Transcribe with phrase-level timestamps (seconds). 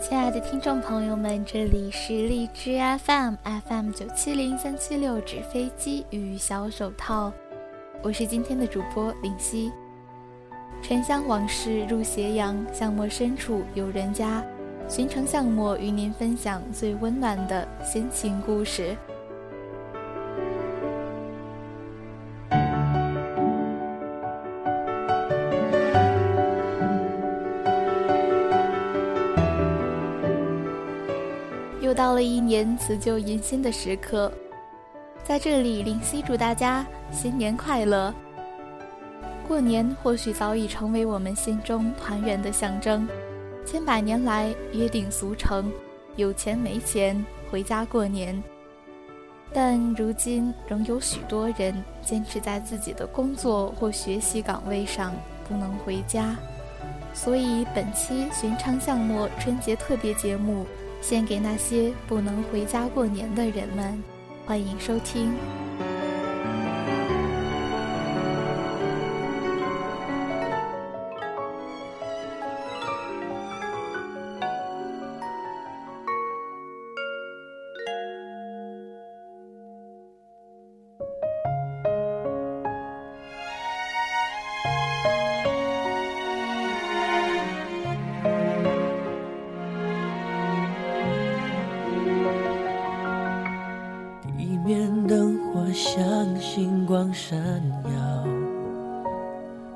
[0.00, 3.34] 亲爱的听众朋友们，这里是荔枝 FM
[3.68, 7.30] FM 九七零三七六纸飞机与小手套，
[8.02, 9.70] 我是今天的主播林夕。
[10.80, 14.42] 沉香往事入斜阳，巷陌深处有人家，
[14.88, 18.96] 寻城巷陌与您分享最温暖的心情故事。
[32.50, 34.32] 到了一年辞旧迎新的时刻，
[35.22, 38.12] 在这里，林夕祝大家新年快乐。
[39.46, 43.08] 过年或许早已成为我们心中团圆的象征，
[43.64, 45.72] 千百年来约定俗成，
[46.16, 48.42] 有钱没钱回家过年。
[49.52, 55.14] 但如今仍有许多人坚持在自己的工作或学习岗位上
[55.48, 56.34] 不能回家，
[57.14, 60.66] 所以本期《寻常巷陌》春节特别节目。
[61.00, 64.02] 献给那些不能回家过年的人们，
[64.46, 65.32] 欢迎收听。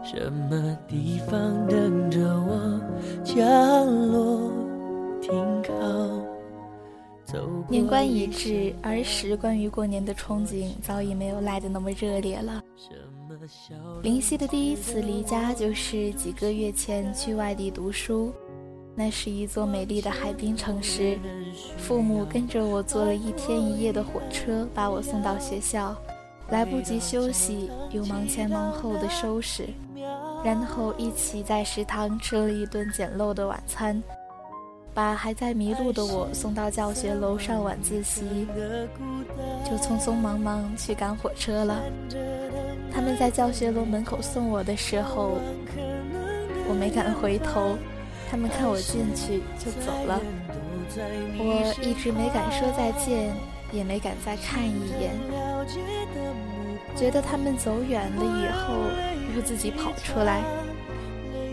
[0.03, 2.81] 什么地方等着我
[3.25, 4.51] 降落
[5.21, 5.75] 停靠？
[7.69, 12.63] 年关已至，儿时关于过年的憧憬早已没有来的那么热烈了。
[14.03, 18.33] 林夕的第一次离家就是几个月前去外地读书，
[18.95, 21.19] 那是一座美丽的海滨城市。
[21.77, 25.97] 父母跟着我坐了一天一夜的火车，把我送到学校。
[26.51, 29.67] 来不及休息，又忙前忙后的收拾，
[30.45, 34.01] 然后一起在食堂吃了一顿简陋的晚餐，
[34.93, 38.47] 把还在迷路的我送到教学楼上晚自习，
[39.65, 41.83] 就匆匆忙忙去赶火车了。
[42.93, 45.39] 他们在教学楼门口送我的时候，
[46.69, 47.77] 我没敢回头，
[48.31, 50.21] 他们看我进去就走了，
[51.39, 53.33] 我一直没敢说再见。
[53.73, 55.11] 也没敢再看一眼，
[56.97, 58.75] 觉得他们走远了以后，
[59.35, 60.43] 又自己跑出来，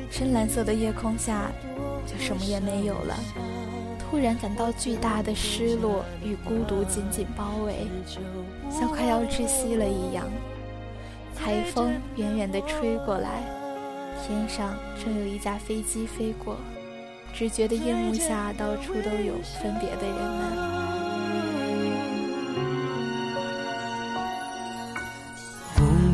[0.09, 1.51] 深蓝色的夜空下，
[2.05, 3.15] 就什么也没有了。
[3.99, 7.87] 突然感到巨大的失落与孤独紧紧包围，
[8.69, 10.25] 像快要窒息了一样。
[11.35, 13.41] 海风远远地吹过来，
[14.21, 16.57] 天上正有一架飞机飞过，
[17.33, 20.90] 只觉得夜幕下到处都有分别的人们。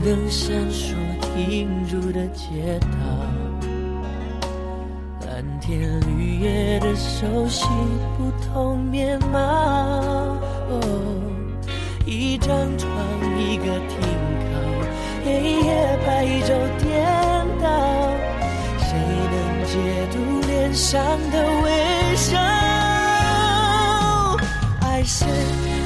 [0.03, 2.87] 灯闪烁，停住的街道，
[5.25, 7.65] 蓝天绿叶的熟悉
[8.17, 9.39] 不同面貌。
[10.69, 10.81] 哦，
[12.05, 12.89] 一张床，
[13.37, 13.99] 一个停
[14.47, 14.53] 靠，
[15.25, 15.27] 黑
[15.61, 16.49] 夜白昼
[16.81, 16.87] 颠
[17.61, 17.65] 倒，
[18.79, 18.89] 谁
[19.33, 19.73] 能解
[20.11, 20.15] 读
[20.47, 20.95] 脸上
[21.31, 21.67] 的微
[22.15, 22.39] 笑？
[24.81, 25.25] 爱是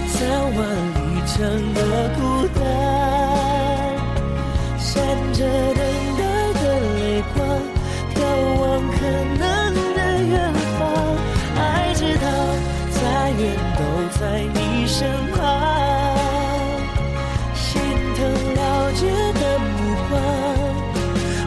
[0.08, 0.20] 三
[0.56, 0.60] 万
[0.94, 1.80] 里程的
[2.20, 2.20] 孤
[2.60, 2.91] 单。
[13.42, 13.82] 远都
[14.20, 14.22] 在
[14.54, 15.40] 你身旁。
[17.56, 17.82] 心
[18.16, 18.20] 疼
[18.54, 19.02] 了解
[19.34, 19.70] 的目
[20.10, 20.14] 光，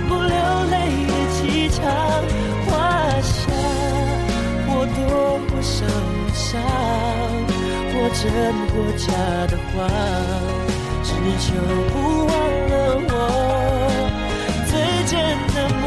[0.09, 0.34] 不流
[0.71, 0.75] 泪
[1.06, 1.78] 的气场。
[2.66, 2.72] 画
[3.22, 3.32] 下
[4.66, 4.99] 或多
[5.47, 5.87] 或少
[6.32, 6.60] 伤，
[7.93, 8.22] 或真
[8.71, 9.06] 或假
[9.47, 9.75] 的谎。
[11.05, 11.47] 只求
[11.93, 11.94] 不
[12.26, 12.32] 忘
[12.71, 12.72] 了
[13.09, 13.12] 我
[14.66, 14.72] 最
[15.06, 15.12] 真
[15.55, 15.82] 的模。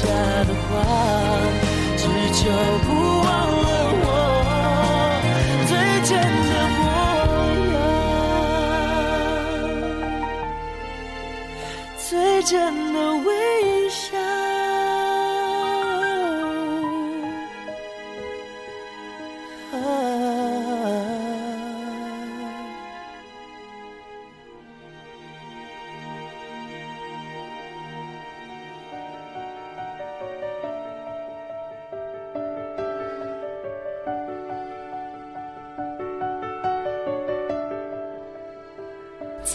[0.00, 0.08] 假
[0.44, 0.84] 的话，
[1.96, 2.50] 只求
[2.86, 3.07] 不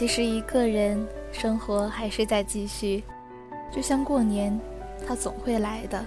[0.03, 1.01] 其实一个人
[1.31, 3.01] 生活还是在继续，
[3.71, 4.59] 就像过年，
[5.07, 6.03] 它总会来的。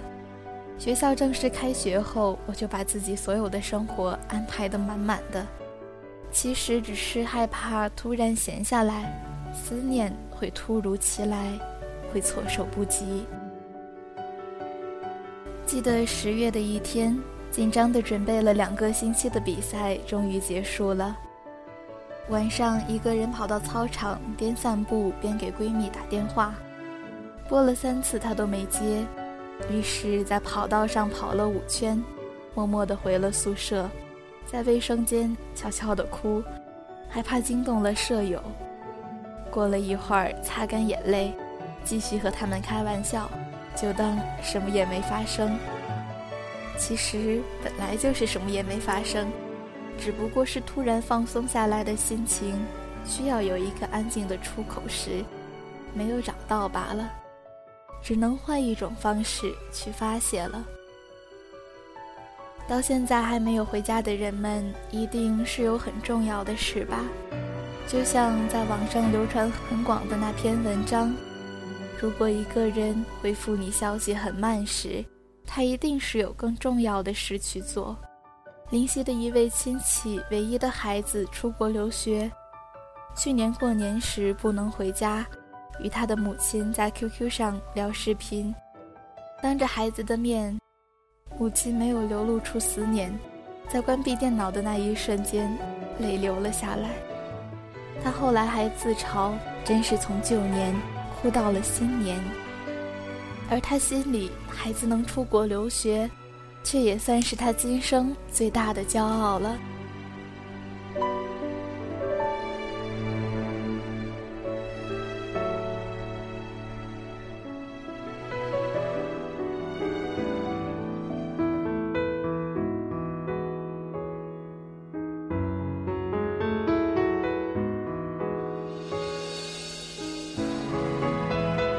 [0.77, 5.43] 学校正式开学后，我就把自己所有的生活安排得满满的。
[6.31, 9.19] 其实只是害怕突然闲下来，
[9.51, 11.51] 思念会突如其来，
[12.13, 13.25] 会措手不及。
[15.65, 21.17] 记得十月的一天，紧张地准备了两个星期的比赛终于结束了。
[22.29, 26.53] 晚上，一个人跑到操场，边散步边给闺蜜打电话，
[27.47, 29.05] 拨了三次她都没接，
[29.71, 32.03] 于是，在跑道上跑了五圈，
[32.53, 33.89] 默默地回了宿舍，
[34.45, 36.43] 在卫生间悄悄地哭，
[37.07, 38.43] 害怕惊动了舍友。
[39.49, 41.33] 过了一会儿，擦干眼泪，
[41.85, 43.31] 继续和他们开玩笑，
[43.73, 45.57] 就当什么也没发生。
[46.77, 49.25] 其实本来就是什么也没发生。
[49.99, 52.57] 只不过是突然放松下来的心情，
[53.05, 55.23] 需要有一个安静的出口时，
[55.93, 57.11] 没有找到罢了，
[58.01, 60.63] 只能换一种方式去发泄了。
[62.67, 67.03] 到现在还没有回家的人们，一定是有很重要的事吧？
[67.87, 71.15] 就像在网上流传很广的那篇文章，
[71.99, 75.03] 如果一个人回复你消息很慢时，
[75.45, 77.97] 他一定是有更重要的事去做。
[78.69, 82.29] 林夕的一位亲戚唯一的孩子出国留学，
[83.15, 85.25] 去年过年时不能回家，
[85.79, 88.53] 与他的母亲在 QQ 上聊视频。
[89.41, 90.59] 当着孩子的面，
[91.39, 93.17] 母亲没有流露出思念，
[93.69, 95.57] 在关闭电脑的那一瞬间，
[95.99, 96.89] 泪流了下来。
[98.03, 99.31] 他后来还自嘲，
[99.63, 100.75] 真是从旧年
[101.21, 102.21] 哭到了新年。
[103.49, 106.09] 而他心里，孩子能出国留学。
[106.69, 109.57] 却也算是他今生最大的骄傲了。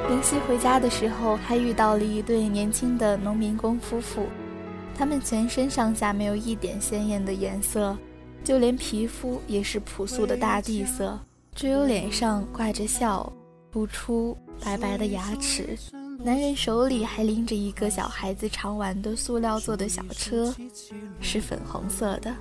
[0.08, 4.26] 林夕回家的时候，还遇到了一对年轻的农民工夫妇。
[4.99, 7.97] 他们全身上下没有一点鲜艳的颜色，
[8.43, 11.17] 就连皮肤也是朴素的大地色，
[11.55, 13.32] 只有脸上挂着笑，
[13.75, 15.79] 露出白白的牙齿。
[16.19, 20.53] 男人手里还拎着一个小孩子常玩的塑料做的小车，
[21.20, 22.34] 是粉红色的。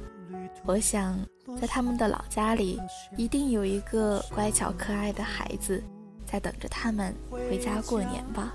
[0.65, 1.15] 我想，
[1.61, 2.79] 在他们的老家里，
[3.15, 5.83] 一定有一个乖巧可爱的孩子，
[6.25, 8.51] 在等着他们回家过年吧。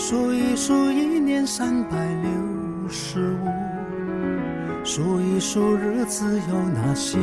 [0.00, 7.18] 数一数一年三百六十五，数一数日子有哪些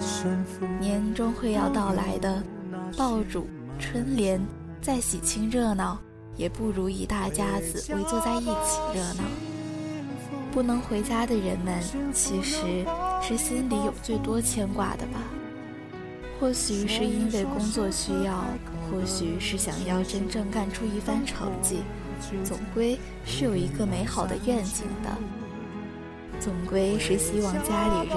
[0.00, 0.66] 胜负。
[0.80, 2.42] 年终会要到来的，
[2.96, 3.46] 爆竹、
[3.78, 4.44] 春联，
[4.82, 5.96] 再喜庆热闹，
[6.36, 9.22] 也不如一大家子围坐在一起热闹。
[10.50, 11.80] 不能回家的人们，
[12.12, 12.84] 其实
[13.22, 15.20] 是心里有最多牵挂的吧？
[16.40, 18.44] 或许是因为工作需要，
[18.90, 21.82] 或许是想要真正干出一番成绩。
[22.44, 25.10] 总归是有一个美好的愿景的，
[26.40, 28.16] 总归是希望家里人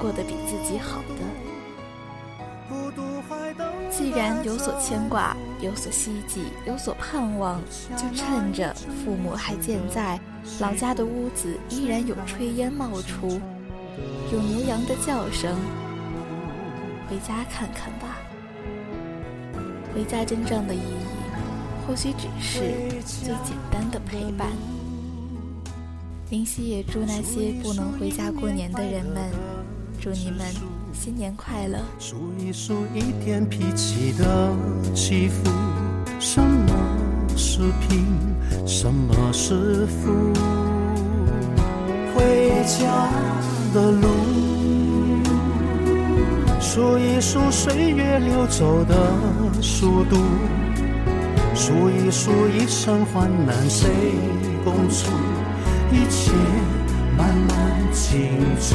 [0.00, 1.24] 过得比自己好的。
[3.90, 7.60] 既然有所牵挂，有所希冀，有所盼望，
[7.96, 8.74] 就趁着
[9.04, 10.18] 父母还健在，
[10.60, 13.40] 老家的屋子依然有炊烟冒出，
[14.32, 15.54] 有牛羊的叫声，
[17.08, 18.16] 回家看看吧。
[19.94, 21.21] 回家真正的意义。
[21.86, 22.60] 或许只是
[23.04, 24.48] 最简单的陪伴。
[26.30, 29.22] 林夕也祝那些不能回家过年的人们，
[30.00, 30.46] 祝你们
[30.92, 31.78] 新年快乐。
[31.98, 34.50] 数一数一天脾气的
[34.94, 35.50] 起伏，
[36.18, 36.72] 什么
[37.36, 38.06] 是平，
[38.66, 40.32] 什么是负？
[42.14, 43.10] 回家
[43.74, 44.08] 的路，
[46.60, 48.94] 数一数岁月流走的
[49.60, 50.16] 速度。
[51.54, 53.88] 数一数一生患难谁
[54.64, 55.10] 共处，
[55.92, 56.32] 一切
[57.16, 58.74] 慢慢清楚。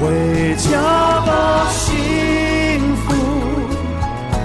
[0.00, 0.80] 回家
[1.24, 3.14] 吧，幸福，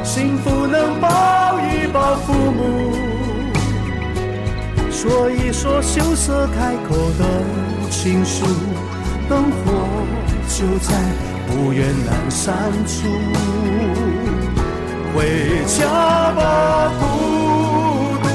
[0.04, 2.94] 幸福能抱一抱父母，
[4.92, 8.46] 说一说羞涩开口的情书，
[9.28, 9.74] 灯火
[10.48, 10.96] 就在
[11.48, 14.23] 不远阑珊处。
[15.16, 15.86] 回家
[16.34, 17.04] 吧，孤
[18.24, 18.26] 独，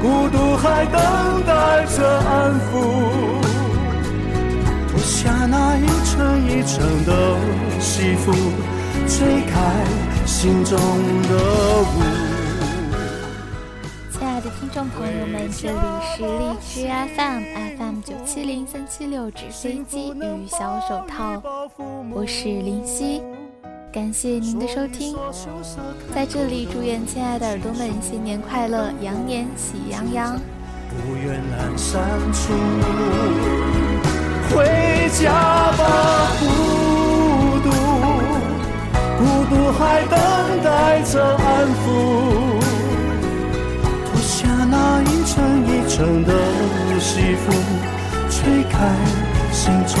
[0.00, 2.70] 孤独还等待着安抚。
[4.88, 7.10] 脱下那一层一层的
[7.80, 8.30] 西服，
[9.08, 9.84] 吹开
[10.24, 11.30] 心中的
[11.82, 11.84] 雾。
[14.12, 15.76] 亲爱的听众朋友们，这里
[16.16, 17.42] 是荔枝 FM
[17.76, 21.42] FM 九七零三七六纸飞机与小手套，
[22.12, 23.20] 我是林夕，
[23.92, 25.14] 感谢您的收听，
[26.14, 30.40] 在这里祝愿亲爱的耳朵们新年快乐，羊年喜洋洋。
[30.88, 32.54] 不远阑珊处，
[34.48, 34.64] 回
[35.12, 35.30] 家
[35.72, 36.46] 吧，孤
[37.60, 37.68] 独，
[39.18, 40.18] 孤独还等
[40.64, 41.84] 待着安抚。
[44.06, 46.32] 脱下那一层一层的
[46.98, 47.52] 西服，
[48.30, 48.96] 吹开
[49.52, 50.00] 心中